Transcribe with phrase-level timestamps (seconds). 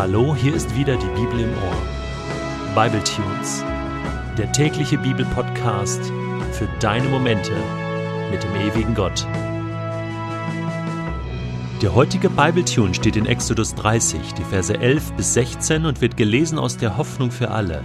[0.00, 2.74] Hallo, hier ist wieder die Bibel im Ohr.
[2.74, 3.62] Bible Tunes,
[4.38, 6.10] der tägliche Bibelpodcast
[6.52, 7.52] für deine Momente
[8.30, 9.26] mit dem ewigen Gott.
[11.82, 16.16] Der heutige Bible Tune steht in Exodus 30, die Verse 11 bis 16 und wird
[16.16, 17.84] gelesen aus der Hoffnung für alle.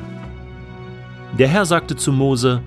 [1.37, 2.61] Der Herr sagte zu Mose: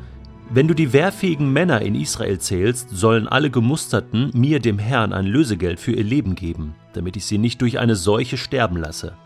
[0.50, 5.24] Wenn du die wehrfähigen Männer in Israel zählst, sollen alle Gemusterten mir, dem Herrn, ein
[5.24, 9.16] Lösegeld für ihr Leben geben, damit ich sie nicht durch eine Seuche sterben lasse.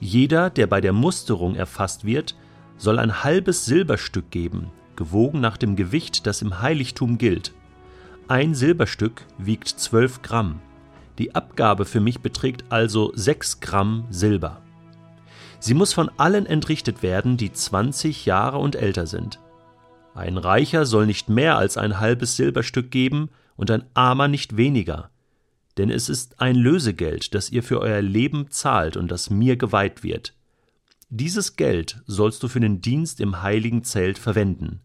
[0.00, 2.34] Jeder, der bei der Musterung erfasst wird,
[2.78, 7.52] soll ein halbes Silberstück geben, gewogen nach dem Gewicht, das im Heiligtum gilt.
[8.26, 10.60] Ein Silberstück wiegt zwölf Gramm.
[11.18, 14.62] Die Abgabe für mich beträgt also sechs Gramm Silber.
[15.58, 19.38] Sie muss von allen entrichtet werden, die 20 Jahre und älter sind.
[20.14, 25.10] Ein Reicher soll nicht mehr als ein halbes Silberstück geben und ein Armer nicht weniger
[25.78, 30.02] denn es ist ein Lösegeld, das ihr für euer Leben zahlt und das mir geweiht
[30.02, 30.34] wird.
[31.08, 34.80] Dieses Geld sollst du für den Dienst im heiligen Zelt verwenden.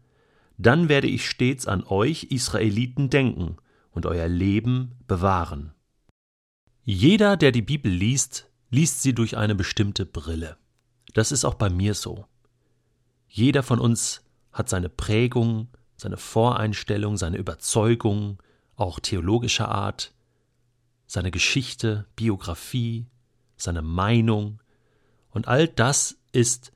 [0.58, 3.56] Dann werde ich stets an euch Israeliten denken
[3.92, 5.72] und euer Leben bewahren.
[6.82, 10.56] Jeder, der die Bibel liest, liest sie durch eine bestimmte Brille.
[11.14, 12.26] Das ist auch bei mir so.
[13.28, 18.42] Jeder von uns hat seine Prägung, seine Voreinstellung, seine Überzeugung,
[18.76, 20.12] auch theologischer Art,
[21.06, 23.06] seine Geschichte, Biografie,
[23.56, 24.60] seine Meinung
[25.30, 26.72] und all das ist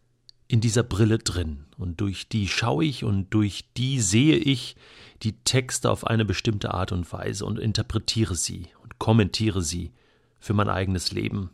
[0.49, 4.77] in dieser Brille drin und durch die schaue ich und durch die sehe ich
[5.23, 9.93] die Texte auf eine bestimmte Art und Weise und interpretiere sie und kommentiere sie
[10.39, 11.51] für mein eigenes Leben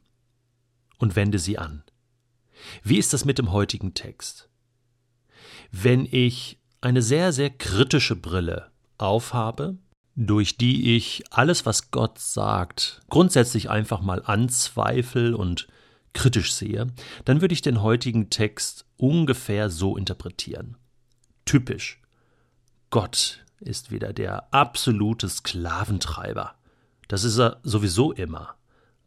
[0.98, 1.82] und wende sie an.
[2.82, 4.48] Wie ist das mit dem heutigen Text?
[5.70, 9.76] Wenn ich eine sehr, sehr kritische Brille aufhabe,
[10.16, 15.68] durch die ich alles, was Gott sagt, grundsätzlich einfach mal anzweifel und
[16.14, 16.86] kritisch sehe,
[17.26, 20.76] dann würde ich den heutigen Text ungefähr so interpretieren.
[21.44, 22.00] Typisch.
[22.88, 26.54] Gott ist wieder der absolute Sklaventreiber.
[27.08, 28.54] Das ist er sowieso immer.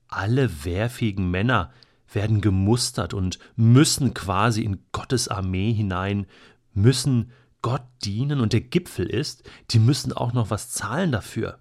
[0.07, 1.71] Alle wehrfähigen Männer
[2.11, 6.27] werden gemustert und müssen quasi in Gottes Armee hinein,
[6.73, 7.31] müssen
[7.61, 11.59] Gott dienen und der Gipfel ist, die müssen auch noch was zahlen dafür.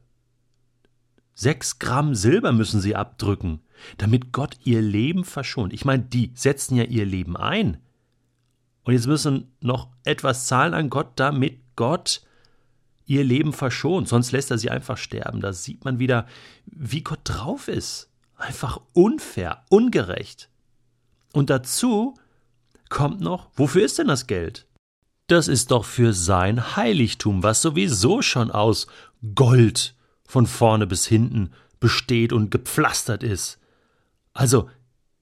[1.34, 3.60] Sechs Gramm Silber müssen sie abdrücken,
[3.96, 5.72] damit Gott ihr Leben verschont.
[5.72, 7.78] Ich meine, die setzen ja ihr Leben ein.
[8.84, 12.22] Und jetzt müssen noch etwas zahlen an Gott, damit Gott
[13.06, 14.08] ihr Leben verschont.
[14.08, 15.40] Sonst lässt er sie einfach sterben.
[15.40, 16.26] Da sieht man wieder,
[16.66, 18.10] wie Gott drauf ist.
[18.36, 20.48] Einfach unfair, ungerecht.
[21.32, 22.14] Und dazu
[22.88, 24.67] kommt noch, wofür ist denn das Geld?
[25.28, 28.86] Das ist doch für sein Heiligtum, was sowieso schon aus
[29.34, 29.94] Gold
[30.26, 33.60] von vorne bis hinten besteht und gepflastert ist.
[34.32, 34.70] Also,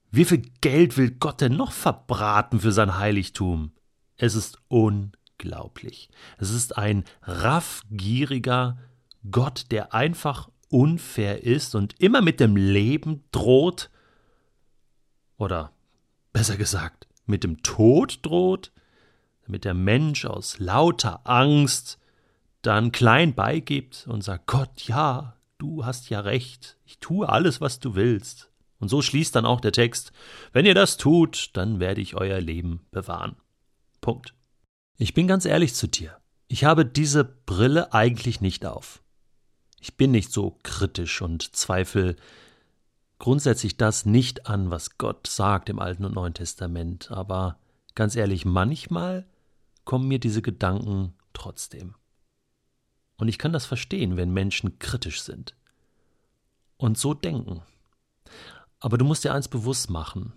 [0.09, 3.73] wie viel Geld will Gott denn noch verbraten für sein Heiligtum?
[4.15, 6.09] Es ist unglaublich.
[6.37, 8.77] Es ist ein raffgieriger
[9.29, 13.89] Gott, der einfach unfair ist und immer mit dem Leben droht,
[15.37, 15.73] oder
[16.31, 18.71] besser gesagt, mit dem Tod droht,
[19.47, 21.97] damit der Mensch aus lauter Angst
[22.61, 27.79] dann klein beigibt und sagt, Gott, ja, du hast ja recht, ich tue alles, was
[27.79, 28.49] du willst.
[28.79, 30.11] Und so schließt dann auch der Text,
[30.51, 33.37] wenn ihr das tut, dann werde ich euer Leben bewahren.
[34.01, 34.33] Punkt.
[34.97, 39.01] Ich bin ganz ehrlich zu dir, ich habe diese Brille eigentlich nicht auf.
[39.79, 42.15] Ich bin nicht so kritisch und zweifle
[43.19, 47.57] grundsätzlich das nicht an, was Gott sagt im Alten und Neuen Testament, aber
[47.95, 49.25] ganz ehrlich, manchmal
[49.87, 51.95] kommen mir diese Gedanken trotzdem.
[53.15, 55.55] Und ich kann das verstehen, wenn Menschen kritisch sind
[56.75, 57.61] und so denken.
[58.81, 60.33] Aber du musst dir eins bewusst machen.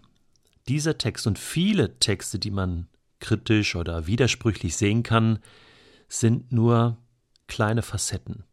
[0.68, 2.86] Dieser Text und viele Texte, die man
[3.18, 5.40] kritisch oder widersprüchlich sehen kann,
[6.08, 6.96] sind nur
[7.48, 8.44] kleine Facetten.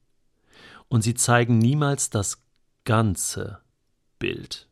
[0.88, 2.44] Und sie zeigen niemals das
[2.86, 3.60] ganze
[4.18, 4.68] Bild.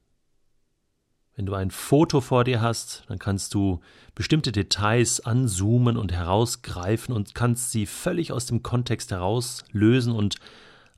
[1.36, 3.82] Wenn du ein Foto vor dir hast, dann kannst du
[4.14, 10.38] bestimmte Details anzoomen und herausgreifen und kannst sie völlig aus dem Kontext herauslösen und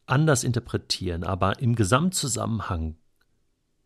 [0.06, 2.98] anders interpretieren, aber im Gesamtzusammenhang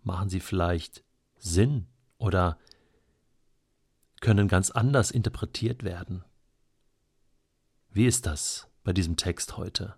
[0.03, 1.03] machen sie vielleicht
[1.37, 1.87] Sinn
[2.17, 2.57] oder
[4.19, 6.23] können ganz anders interpretiert werden.
[7.89, 9.95] Wie ist das bei diesem Text heute?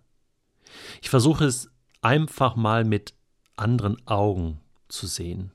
[1.02, 1.70] Ich versuche es
[2.00, 3.14] einfach mal mit
[3.56, 5.52] anderen Augen zu sehen.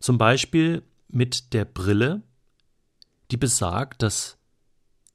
[0.00, 2.22] Zum Beispiel mit der Brille,
[3.30, 4.38] die besagt, dass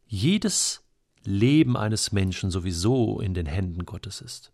[0.06, 0.84] jedes
[1.24, 4.52] Leben eines Menschen sowieso in den Händen Gottes ist.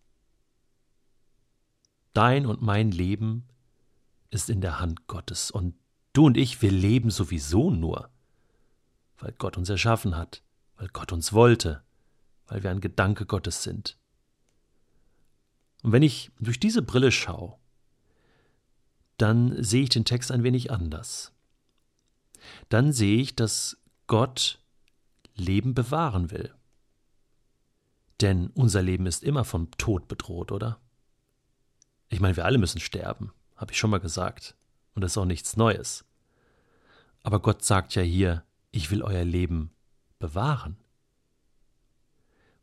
[2.13, 3.45] Dein und mein Leben
[4.29, 5.75] ist in der Hand Gottes und
[6.13, 8.09] du und ich, wir leben sowieso nur,
[9.17, 10.41] weil Gott uns erschaffen hat,
[10.77, 11.81] weil Gott uns wollte,
[12.47, 13.97] weil wir ein Gedanke Gottes sind.
[15.81, 17.57] Und wenn ich durch diese Brille schaue,
[19.19, 21.33] dann sehe ich den Text ein wenig anders.
[22.69, 23.77] Dann sehe ich, dass
[24.07, 24.59] Gott
[25.35, 26.53] Leben bewahren will.
[28.21, 30.79] Denn unser Leben ist immer vom Tod bedroht, oder?
[32.09, 34.55] Ich meine, wir alle müssen sterben, habe ich schon mal gesagt.
[34.95, 36.05] Und das ist auch nichts Neues.
[37.21, 39.71] Aber Gott sagt ja hier, ich will euer Leben
[40.17, 40.77] bewahren.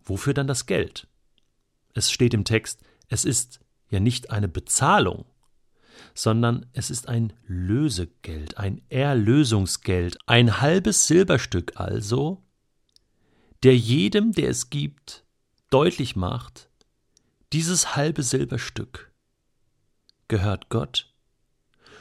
[0.02, 1.06] Wofür dann das Geld?
[1.92, 3.60] Es steht im Text, es ist
[3.90, 5.26] ja nicht eine Bezahlung,
[6.14, 12.42] sondern es ist ein Lösegeld, ein Erlösungsgeld, ein halbes Silberstück also,
[13.62, 15.24] der jedem, der es gibt,
[15.70, 16.68] deutlich macht,
[17.52, 19.12] dieses halbe Silberstück
[20.28, 21.12] gehört Gott,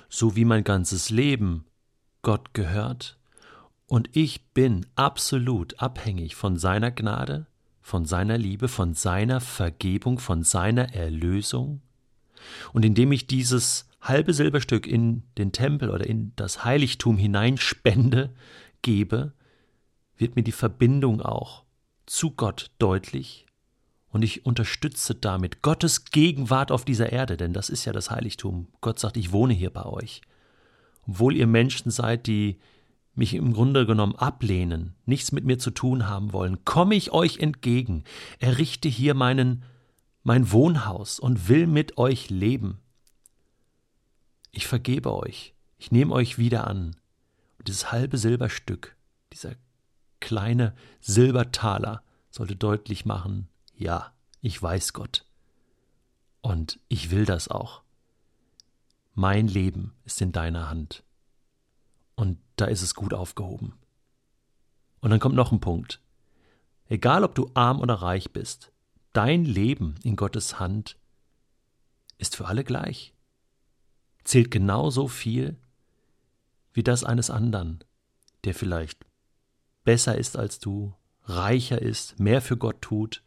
[0.10, 1.66] so wie mein ganzes Leben
[2.22, 3.18] Gott gehört,
[3.88, 7.46] und ich bin absolut abhängig von seiner Gnade,
[7.82, 11.82] von seiner Liebe, von seiner Vergebung, von seiner Erlösung.
[12.74, 18.34] Und indem ich dieses halbe Silberstück in den Tempel oder in das Heiligtum hineinspende,
[18.82, 19.34] gebe,
[20.18, 21.64] wird mir die Verbindung auch
[22.06, 23.46] zu Gott deutlich
[24.16, 28.70] und ich unterstütze damit Gottes Gegenwart auf dieser Erde, denn das ist ja das Heiligtum.
[28.80, 30.22] Gott sagt, ich wohne hier bei euch.
[31.06, 32.60] Obwohl ihr Menschen seid, die
[33.14, 37.40] mich im Grunde genommen ablehnen, nichts mit mir zu tun haben wollen, komme ich euch
[37.40, 38.06] entgegen,
[38.40, 39.64] errichte hier meinen,
[40.26, 42.82] mein Wohnhaus und will mit euch leben.
[44.52, 46.96] Ich vergebe euch, ich nehme euch wieder an.
[47.60, 48.98] Und dieses halbe Silberstück,
[49.32, 49.54] dieser
[50.22, 52.02] kleine Silbertaler,
[52.32, 55.26] sollte deutlich machen, ja, ich weiß Gott.
[56.42, 57.84] Und ich will das auch.
[59.14, 61.04] Mein Leben ist in deiner Hand.
[62.16, 63.74] Und da ist es gut aufgehoben.
[65.02, 66.02] Und dann kommt noch ein Punkt.
[66.88, 68.72] Egal ob du arm oder reich bist,
[69.16, 70.98] dein Leben in Gottes Hand
[72.18, 73.14] ist für alle gleich.
[74.24, 75.58] Zählt genauso viel
[76.74, 77.84] wie das eines anderen,
[78.44, 79.06] der vielleicht
[79.86, 83.24] besser ist als du, reicher ist, mehr für Gott tut,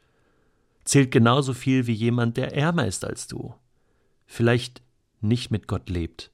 [0.84, 3.54] zählt genauso viel wie jemand, der ärmer ist als du,
[4.26, 4.82] vielleicht
[5.20, 6.30] nicht mit Gott lebt,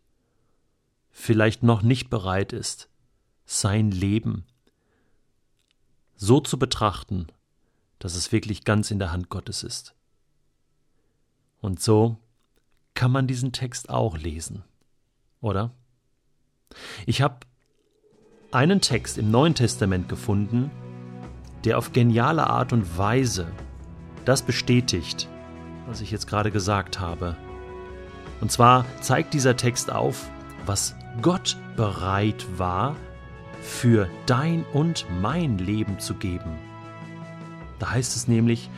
[1.10, 2.88] vielleicht noch nicht bereit ist,
[3.46, 4.46] sein Leben
[6.16, 7.28] so zu betrachten,
[8.04, 9.94] dass es wirklich ganz in der Hand Gottes ist.
[11.62, 12.18] Und so
[12.92, 14.62] kann man diesen Text auch lesen,
[15.40, 15.70] oder?
[17.06, 17.38] Ich habe
[18.52, 20.70] einen Text im Neuen Testament gefunden,
[21.64, 23.50] der auf geniale Art und Weise
[24.26, 25.26] das bestätigt,
[25.86, 27.38] was ich jetzt gerade gesagt habe.
[28.42, 30.28] Und zwar zeigt dieser Text auf,
[30.66, 32.96] was Gott bereit war,
[33.62, 36.73] für dein und mein Leben zu geben.
[37.84, 38.70] Da heißt es nämlich,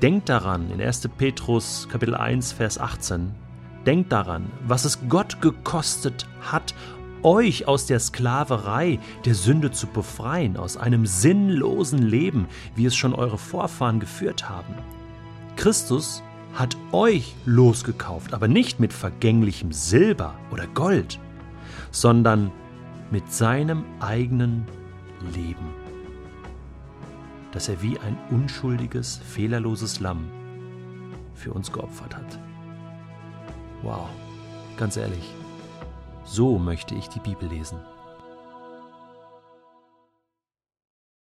[0.00, 1.08] denkt daran, in 1.
[1.18, 3.32] Petrus Kapitel 1, Vers 18,
[3.86, 6.72] denkt daran, was es Gott gekostet hat,
[7.24, 13.16] euch aus der Sklaverei der Sünde zu befreien, aus einem sinnlosen Leben, wie es schon
[13.16, 14.74] eure Vorfahren geführt haben.
[15.56, 16.22] Christus
[16.54, 21.18] hat euch losgekauft, aber nicht mit vergänglichem Silber oder Gold,
[21.90, 22.52] sondern
[23.10, 24.68] mit seinem eigenen
[25.34, 25.74] Leben,
[27.52, 30.30] das er wie ein unschuldiges, fehlerloses Lamm
[31.34, 32.38] für uns geopfert hat.
[33.82, 34.08] Wow,
[34.76, 35.34] ganz ehrlich,
[36.24, 37.78] so möchte ich die Bibel lesen.